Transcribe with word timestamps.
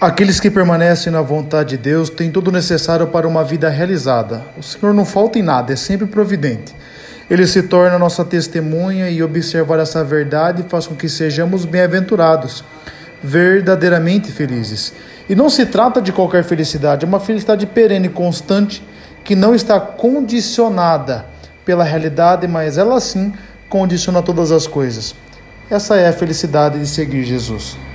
Aqueles 0.00 0.38
que 0.38 0.48
permanecem 0.48 1.12
na 1.12 1.20
vontade 1.20 1.70
de 1.70 1.76
Deus 1.76 2.08
têm 2.08 2.30
tudo 2.30 2.52
necessário 2.52 3.08
para 3.08 3.26
uma 3.26 3.42
vida 3.42 3.68
realizada. 3.68 4.44
O 4.56 4.62
Senhor 4.62 4.94
não 4.94 5.04
falta 5.04 5.40
em 5.40 5.42
nada, 5.42 5.72
é 5.72 5.76
sempre 5.76 6.06
providente. 6.06 6.72
Ele 7.28 7.44
se 7.48 7.64
torna 7.64 7.98
nossa 7.98 8.24
testemunha 8.24 9.10
e 9.10 9.20
observar 9.24 9.80
essa 9.80 10.04
verdade 10.04 10.64
faz 10.68 10.86
com 10.86 10.94
que 10.94 11.08
sejamos 11.08 11.64
bem-aventurados, 11.64 12.62
verdadeiramente 13.20 14.30
felizes. 14.30 14.92
E 15.28 15.34
não 15.34 15.50
se 15.50 15.66
trata 15.66 16.00
de 16.00 16.12
qualquer 16.12 16.44
felicidade, 16.44 17.04
é 17.04 17.08
uma 17.08 17.18
felicidade 17.18 17.66
perene 17.66 18.08
constante 18.08 18.86
que 19.24 19.34
não 19.34 19.52
está 19.52 19.80
condicionada 19.80 21.26
pela 21.64 21.82
realidade, 21.82 22.46
mas 22.46 22.78
ela 22.78 23.00
sim 23.00 23.32
condiciona 23.68 24.22
todas 24.22 24.52
as 24.52 24.64
coisas. 24.64 25.12
Essa 25.68 25.96
é 25.96 26.06
a 26.06 26.12
felicidade 26.12 26.78
de 26.78 26.86
seguir 26.86 27.24
Jesus. 27.24 27.76